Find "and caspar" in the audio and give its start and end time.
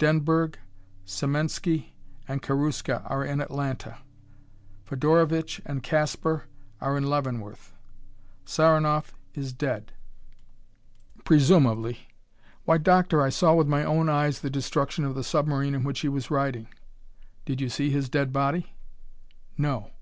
5.64-6.46